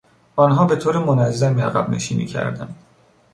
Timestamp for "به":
0.65-0.75